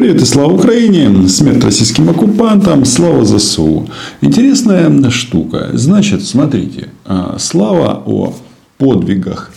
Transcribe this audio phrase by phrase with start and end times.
[0.00, 3.86] Привет и слава Украине, смерть российским оккупантам, слава ЗСУ.
[4.22, 5.72] Интересная штука.
[5.74, 8.32] Значит, смотрите, а, слава о
[8.78, 9.52] подвигах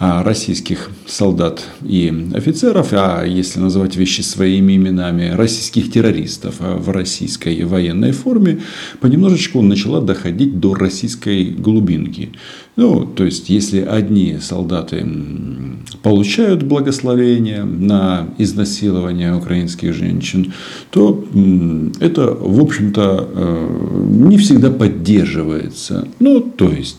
[0.00, 7.62] российских солдат и офицеров, а если называть вещи своими именами, российских террористов а, в российской
[7.64, 8.60] военной форме,
[9.00, 12.30] понемножечку начала доходить до российской глубинки.
[12.76, 15.06] Ну, то есть, если одни солдаты
[16.02, 20.54] получают благословение на изнасилование украинских женщин,
[20.90, 21.22] то
[22.00, 26.08] это, в общем-то, э, не всегда поддерживается.
[26.20, 26.96] Ну, то есть,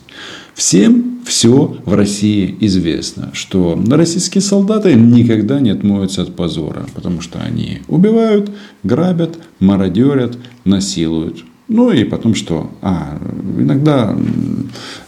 [0.61, 7.39] Всем все в России известно, что российские солдаты никогда не отмоются от позора, потому что
[7.39, 8.51] они убивают,
[8.83, 11.43] грабят, мародерят, насилуют.
[11.67, 12.69] Ну и потом что?
[12.83, 13.17] А,
[13.57, 14.15] иногда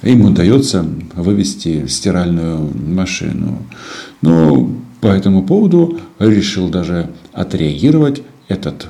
[0.01, 3.59] им удается вывести стиральную машину.
[4.23, 8.87] Но по этому поводу решил даже отреагировать этот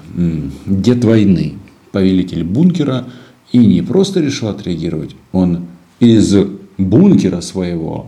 [0.65, 1.55] дед войны,
[1.91, 3.05] повелитель бункера,
[3.51, 5.67] и не просто решил отреагировать, он
[6.03, 6.35] из
[6.77, 8.07] бункера своего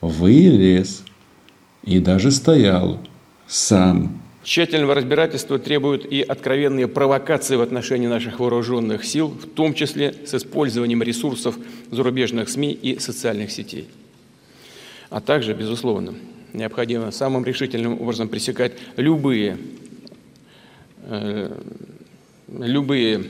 [0.00, 1.02] вылез
[1.84, 2.98] и даже стоял
[3.46, 4.20] сам.
[4.44, 10.32] Тщательного разбирательства требуют и откровенные провокации в отношении наших вооруженных сил, в том числе с
[10.32, 11.58] использованием ресурсов
[11.90, 13.88] зарубежных СМИ и социальных сетей.
[15.10, 16.14] А также, безусловно,
[16.54, 19.58] необходимо самым решительным образом пресекать любые,
[21.02, 21.52] э,
[22.48, 23.24] любые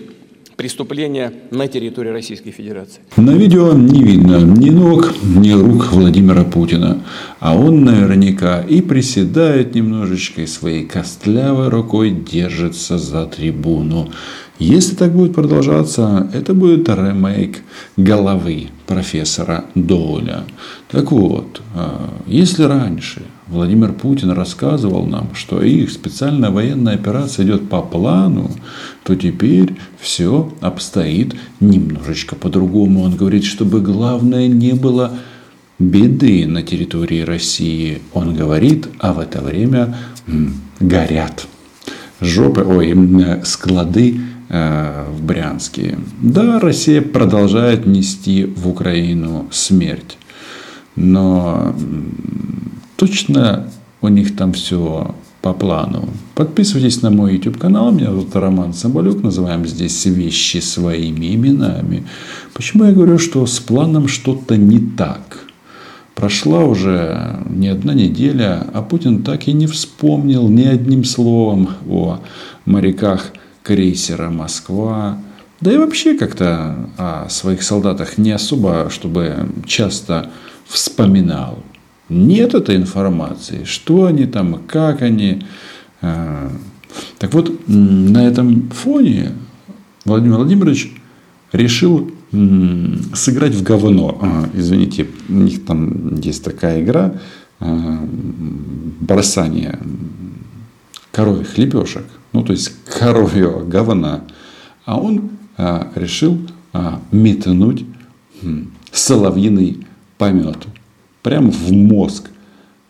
[0.58, 3.00] преступления на территории Российской Федерации.
[3.16, 6.98] На видео не видно ни ног, ни рук Владимира Путина.
[7.38, 14.10] А он наверняка и приседает немножечко, и своей костлявой рукой держится за трибуну.
[14.58, 17.58] Если так будет продолжаться, это будет ремейк
[17.96, 20.42] головы профессора Доуля.
[20.90, 27.68] Так вот, а, если раньше Владимир Путин рассказывал нам, что их специальная военная операция идет
[27.68, 28.50] по плану,
[29.04, 33.02] то теперь все обстоит немножечко по-другому.
[33.02, 35.18] Он говорит, чтобы главное не было
[35.78, 38.02] беды на территории России.
[38.12, 39.96] Он говорит, а в это время
[40.78, 41.46] горят
[42.20, 42.94] жопы, ой,
[43.44, 45.98] склады э, в Брянске.
[46.20, 50.18] Да, Россия продолжает нести в Украину смерть.
[50.96, 51.74] Но
[52.98, 53.70] точно
[54.02, 56.08] у них там все по плану.
[56.34, 57.92] Подписывайтесь на мой YouTube канал.
[57.92, 59.22] Меня зовут Роман Соболюк.
[59.22, 62.04] Называем здесь вещи своими именами.
[62.54, 65.38] Почему я говорю, что с планом что-то не так?
[66.16, 72.18] Прошла уже не одна неделя, а Путин так и не вспомнил ни одним словом о
[72.64, 73.32] моряках
[73.62, 75.18] крейсера «Москва».
[75.60, 80.30] Да и вообще как-то о своих солдатах не особо, чтобы часто
[80.66, 81.58] вспоминал.
[82.08, 85.44] Нет этой информации, что они там, как они.
[86.00, 86.50] А,
[87.18, 89.32] так вот, на этом фоне
[90.04, 90.92] Владимир Владимирович
[91.52, 94.18] решил сыграть в говно.
[94.22, 97.14] А, извините, у них там есть такая игра
[97.60, 98.06] а,
[99.00, 99.78] бросание
[101.12, 104.24] коровьих лепешек, ну то есть коровьего говна.
[104.86, 105.30] А он
[105.94, 106.38] решил
[107.10, 107.84] метнуть
[108.92, 109.86] соловьиный
[110.16, 110.56] помет
[111.22, 112.30] прямо в мозг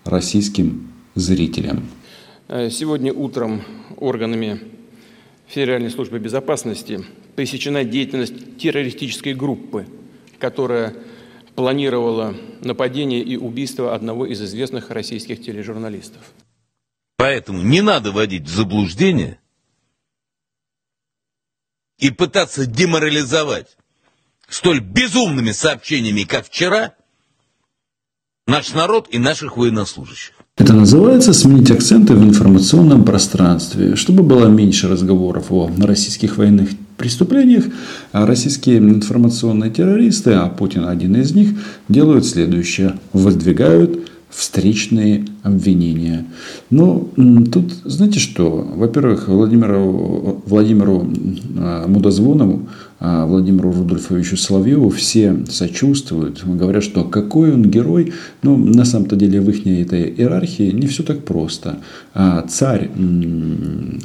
[0.04, 1.88] российским зрителям.
[2.48, 3.62] Э, сегодня утром
[3.96, 4.60] органами
[5.46, 7.04] Федеральной службы безопасности
[7.36, 9.86] пресечена деятельность террористической группы,
[10.38, 10.94] которая
[11.54, 16.22] планировала нападение и убийство одного из известных российских тележурналистов.
[17.16, 19.40] Поэтому не надо вводить в заблуждение
[21.98, 23.76] и пытаться деморализовать
[24.48, 26.94] столь безумными сообщениями, как вчера,
[28.48, 30.32] наш народ и наших военнослужащих.
[30.56, 37.64] Это называется сменить акценты в информационном пространстве, чтобы было меньше разговоров о российских военных преступлениях,
[38.10, 41.50] а российские информационные террористы, а Путин один из них,
[41.88, 42.98] делают следующее.
[43.12, 46.26] Выдвигают встречные обвинения.
[46.70, 47.08] Но
[47.52, 48.50] тут, знаете что?
[48.74, 51.08] Во-первых, Владимиру, Владимиру
[51.56, 52.68] а, Мудозвонову,
[53.00, 56.42] Владимиру Рудольфовичу Соловьеву все сочувствуют.
[56.44, 58.12] Говорят, что какой он герой.
[58.42, 61.78] Но на самом-то деле в их этой иерархии не все так просто.
[62.14, 62.90] А царь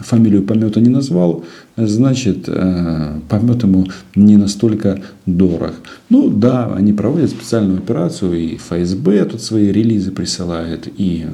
[0.01, 1.43] фамилию помета не назвал,
[1.75, 5.73] значит, а, помет ему не настолько дорог.
[6.09, 11.25] Ну да, они проводят специальную операцию, и ФСБ тут свои релизы присылает, и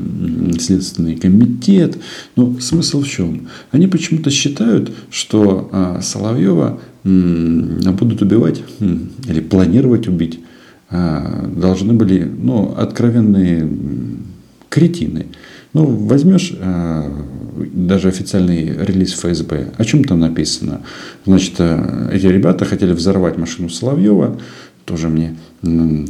[0.60, 1.98] Следственный комитет.
[2.36, 3.50] Но смысл в чем?
[3.72, 5.70] Они почему-то считают, что
[7.04, 10.40] а, будут убивать или планировать убить
[10.90, 13.70] а, должны были ну, откровенные
[14.70, 15.28] кретины.
[15.74, 17.12] Ну, возьмешь э,
[17.74, 20.82] даже официальный релиз ФСБ, о чем там написано?
[21.26, 24.40] Значит, э, эти ребята хотели взорвать машину Соловьева,
[24.86, 25.36] тоже мне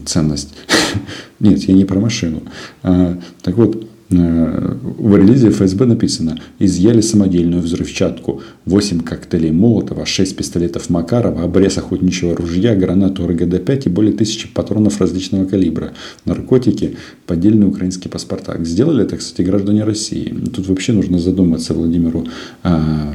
[0.06, 0.56] ценность.
[1.42, 2.44] Нет, я не про машину.
[2.84, 10.90] А, так вот, в релизе ФСБ написано «Изъяли самодельную взрывчатку, 8 коктейлей Молотова, 6 пистолетов
[10.90, 15.94] Макарова, обрез охотничьего ружья, гранату РГД-5 и более тысячи патронов различного калибра,
[16.26, 16.98] наркотики,
[17.28, 18.58] поддельные украинские паспорта».
[18.64, 20.36] Сделали это, кстати, граждане России.
[20.56, 22.26] Тут вообще нужно задуматься Владимиру
[22.64, 23.14] а,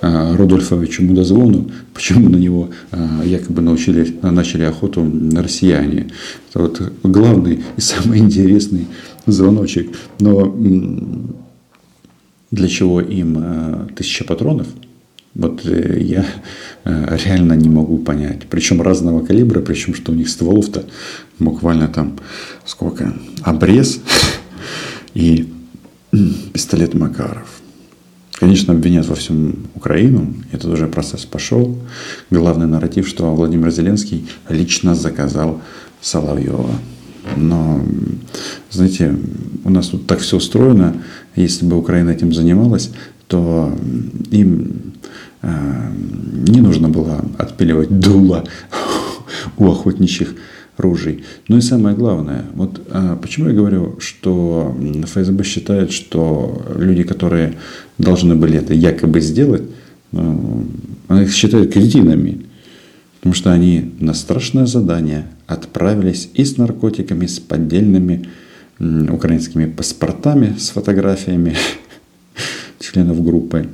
[0.00, 6.10] Рудольфовичу Мудозвону, почему на него а, якобы научили, начали охоту россияне.
[6.50, 8.86] Это вот главный и самый интересный
[9.26, 9.96] звоночек.
[10.20, 10.54] Но
[12.54, 14.68] для чего им э, тысяча патронов?
[15.34, 16.24] Вот э, я
[16.84, 18.42] э, реально не могу понять.
[18.48, 20.84] Причем разного калибра, причем что у них стволов-то
[21.40, 22.16] буквально там
[22.64, 23.12] сколько?
[23.42, 24.00] Обрез
[25.14, 25.52] и
[26.52, 27.63] пистолет Макаров.
[28.34, 30.34] Конечно, обвинят во всем Украину.
[30.50, 31.78] Этот уже процесс пошел.
[32.30, 35.60] Главный нарратив, что Владимир Зеленский лично заказал
[36.00, 36.70] Соловьева.
[37.36, 37.80] Но,
[38.70, 39.16] знаете,
[39.64, 40.94] у нас тут так все устроено.
[41.36, 42.90] Если бы Украина этим занималась,
[43.28, 43.72] то
[44.30, 44.94] им
[45.42, 45.92] э,
[46.48, 48.44] не нужно было отпиливать дуло
[49.56, 50.34] у охотничьих
[50.76, 51.24] ружей.
[51.48, 57.54] Ну и самое главное, вот а, почему я говорю, что ФСБ считает, что люди, которые
[57.98, 59.62] должны были это якобы сделать,
[60.12, 60.66] ну,
[61.08, 62.46] она их считает кретинами.
[63.18, 68.28] Потому что они на страшное задание отправились и с наркотиками, с поддельными
[68.78, 71.56] украинскими паспортами, с фотографиями
[72.80, 73.68] членов группы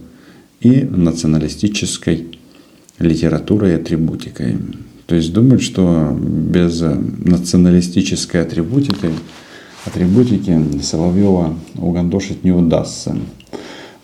[0.60, 2.38] и националистической
[2.98, 4.56] литературой и атрибутикой.
[5.10, 9.10] То есть думают, что без националистической атрибутики,
[9.84, 13.16] атрибутики Соловьева угандошить не удастся.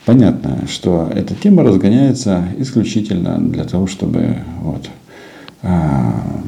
[0.04, 4.90] Понятно, что эта тема разгоняется исключительно для того, чтобы вот,
[5.62, 6.42] а,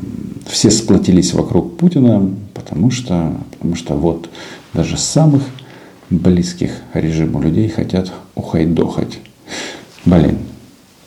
[0.49, 4.28] все сплотились вокруг Путина, потому что, потому что вот
[4.75, 5.43] даже самых
[6.10, 9.20] близких режиму людей хотят ухайдохать.
[10.05, 10.37] Блин,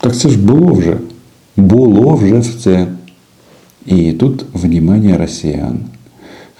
[0.00, 0.96] так це ж було вже.
[1.56, 2.88] Було вже все.
[3.86, 5.84] И тут внимание россиян.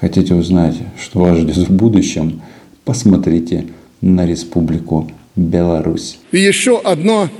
[0.00, 2.42] Хотите узнать, что вас ждет в будущем?
[2.84, 3.66] Посмотрите
[4.00, 6.18] на Республику Беларусь.
[6.32, 7.30] И еще одно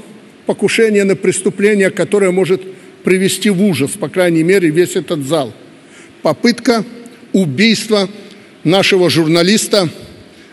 [0.47, 2.63] покушение на преступление, которое может
[3.03, 5.53] привести в ужас, по крайней мере, весь этот зал.
[6.23, 6.85] Попытка
[7.33, 8.09] убийства
[8.63, 9.89] нашего журналиста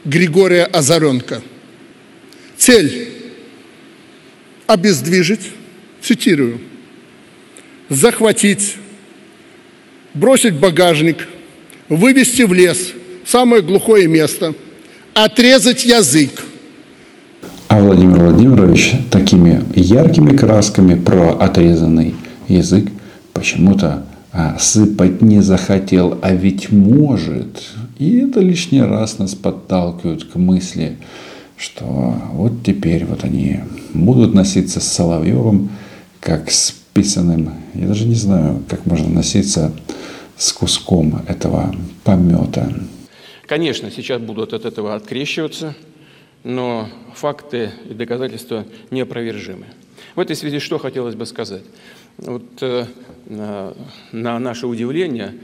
[0.04, 1.44] Григория Озаренко.
[2.58, 3.10] Цель–
[4.68, 5.52] обездвижить,
[6.02, 6.60] цитирую,
[7.90, 8.76] захватить,
[10.14, 11.28] бросить багажник,
[11.88, 12.94] вывести в лес,
[13.26, 14.54] самое глухое место,
[15.14, 16.44] отрезать язык.
[17.68, 22.16] А Владимир Владимирович такими яркими красками про отрезанный
[22.48, 22.88] язык
[23.34, 27.64] почему-то а, сыпать не захотел, а ведь может.
[27.98, 30.98] И это лишний раз нас подталкивает к мысли,
[31.58, 33.60] что вот теперь вот они
[33.94, 35.70] будут носиться с Соловьевым
[36.20, 37.54] как с писаным.
[37.76, 39.72] Я даже не знаю, как можно носиться
[40.36, 41.74] с куском этого
[42.04, 42.74] помета.
[43.48, 45.76] Конечно, сейчас будут от этого открещиваться,
[46.44, 49.68] но факты и доказательства неопровержимы.
[50.16, 51.64] В этой связи что хотелось бы сказать?
[52.18, 52.86] Вот, э,
[54.12, 55.36] на наше удивление,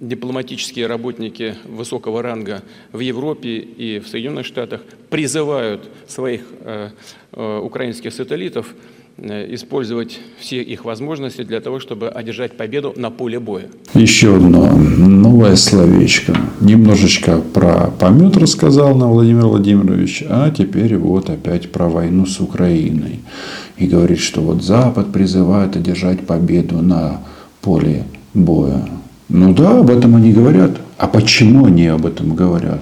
[0.00, 6.88] дипломатические работники высокого ранга в Европе и в Соединенных Штатах призывают своих э,
[7.32, 8.74] э, украинских сателлитов
[9.18, 13.66] использовать все их возможности для того, чтобы одержать победу на поле боя.
[13.94, 16.36] Еще одно новое словечко.
[16.60, 23.20] Немножечко про помет рассказал на Владимир Владимирович, а теперь вот опять про войну с Украиной.
[23.76, 27.20] И говорит, что вот Запад призывает одержать победу на
[27.60, 28.04] поле
[28.34, 28.88] боя.
[29.28, 30.72] Ну да, об этом они говорят.
[30.98, 32.80] А почему они об этом говорят?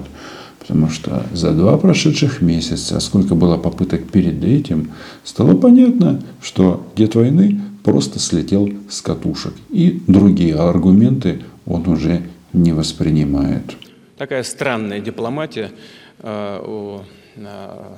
[0.71, 4.91] Потому что за два прошедших месяца, сколько было попыток перед этим,
[5.25, 9.53] стало понятно, что дед войны просто слетел с катушек.
[9.69, 12.21] И другие аргументы он уже
[12.53, 13.75] не воспринимает.
[14.17, 15.71] Такая странная дипломатия
[16.19, 17.01] э, у,
[17.35, 17.95] э,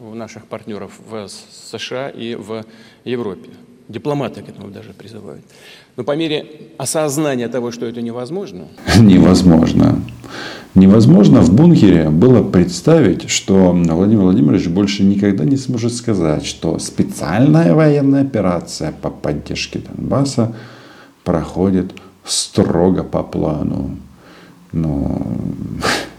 [0.00, 2.64] у наших партнеров в США и в
[3.04, 3.50] Европе.
[3.90, 5.44] Дипломаты к этому даже призывают.
[5.96, 6.46] Но по мере
[6.78, 8.68] осознания того, что это невозможно...
[8.98, 10.00] Невозможно.
[10.76, 17.74] Невозможно в бункере было представить, что Владимир Владимирович больше никогда не сможет сказать, что специальная
[17.74, 20.54] военная операция по поддержке Донбасса
[21.24, 21.92] проходит
[22.26, 23.96] строго по плану.
[24.72, 25.22] Но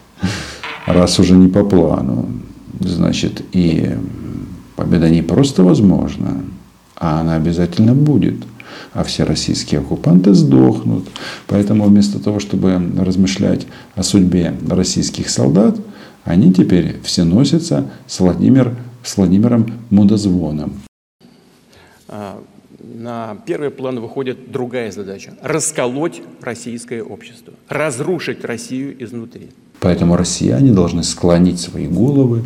[0.87, 2.27] раз уже не по плану,
[2.79, 3.95] значит и
[4.75, 6.41] победа не просто возможна,
[6.95, 8.37] а она обязательно будет.
[8.93, 11.07] А все российские оккупанты сдохнут.
[11.47, 15.77] Поэтому вместо того, чтобы размышлять о судьбе российских солдат,
[16.23, 20.73] они теперь все носятся с, Владимир, с Владимиром Мудозвоном.
[22.09, 22.41] А,
[22.79, 29.49] на первый план выходит другая задача– расколоть российское общество, разрушить Россию изнутри.
[29.79, 32.43] Поэтому россияне должны склонить свои головы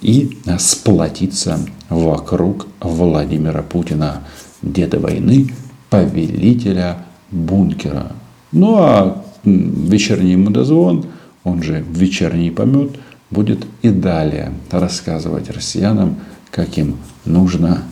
[0.00, 4.24] и сплотиться вокруг Владимира Путина,
[4.62, 5.48] деда войны,
[5.90, 6.98] повелителя
[7.30, 8.12] бункера.
[8.52, 11.06] Ну а вечерний мудозвон,
[11.44, 12.90] он же вечерний помет–
[13.30, 16.16] будет и далее рассказывать россиянам,
[16.50, 17.82] как им нужно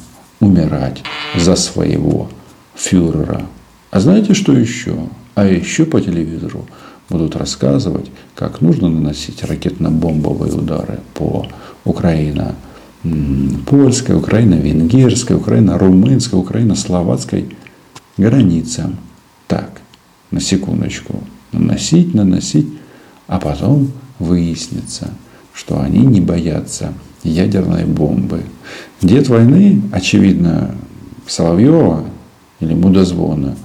[0.40, 1.02] умирать
[1.36, 2.28] за своего
[2.74, 3.42] фюрера.
[3.90, 4.96] А знаете, что еще?
[5.34, 6.66] А еще по телевизору
[7.08, 11.46] будут рассказывать, как нужно наносить ракетно-бомбовые удары по
[11.84, 12.54] Украине,
[13.66, 17.56] польской, украино-венгерской, украино-румынской, украино-словацкой
[18.16, 18.96] границам.
[19.46, 19.80] Так,
[20.30, 21.22] на секундочку.
[21.52, 22.68] Наносить, наносить,
[23.26, 25.10] а потом выяснится–
[25.56, 26.92] что они не боятся
[27.24, 28.42] ядерной бомбы.
[29.00, 30.74] Дед войны, очевидно,
[31.26, 32.04] Соловьева
[32.60, 33.56] или Мудозвона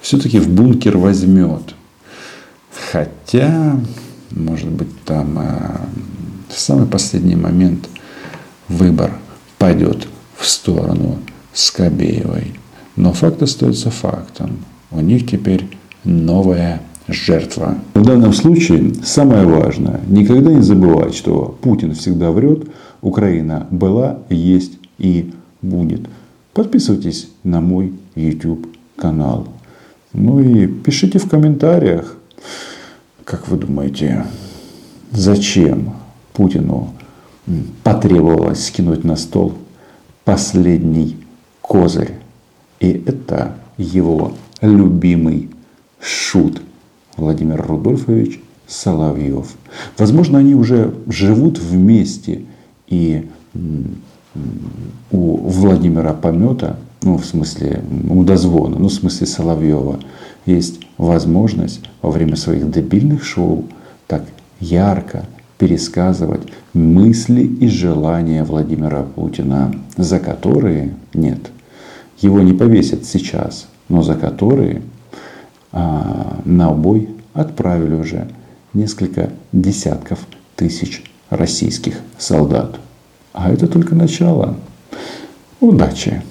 [0.00, 1.74] все-таки в бункер возьмет.
[2.92, 3.80] Хотя,
[4.30, 5.80] может быть, там а,
[6.48, 7.88] в самый последний момент
[8.70, 9.12] выбор
[9.58, 10.08] пойдет
[10.38, 11.18] в сторону
[11.52, 12.54] Скобеевой.
[12.96, 14.64] Но факт остается фактом.
[14.90, 15.66] У них теперь
[16.04, 17.76] новая жертва.
[17.94, 22.68] В данном случае самое важное, никогда не забывать, что Путин всегда врет,
[23.02, 26.02] Украина была, есть и будет.
[26.52, 29.48] Подписывайтесь на мой YouTube канал.
[30.12, 32.16] Ну и пишите в комментариях,
[33.24, 34.26] как вы думаете,
[35.10, 35.94] зачем
[36.32, 36.92] Путину
[37.82, 39.54] потребовалось скинуть на стол
[40.24, 41.16] последний
[41.60, 42.14] козырь.
[42.80, 45.50] И это его любимый
[46.00, 46.62] шут–
[47.16, 49.46] Владимир Рудольфович Соловьев.
[49.98, 52.42] Возможно, они уже живут вместе.
[52.86, 53.28] И
[55.10, 60.00] у Владимира Помета, ну, в смысле, у Дозвона, ну, в смысле Соловьева,
[60.46, 63.64] есть возможность во время своих дебильных шоу
[64.06, 64.24] так
[64.60, 65.26] ярко
[65.58, 66.42] пересказывать
[66.72, 71.50] мысли и желания Владимира Путина, за которые, нет,
[72.20, 74.82] его не повесят сейчас, но за которые
[75.72, 78.28] а, на убой отправили уже
[78.72, 80.20] несколько десятков
[80.56, 82.78] тысяч российских солдат.
[83.32, 84.56] А это только начало.
[85.60, 86.22] Удачи!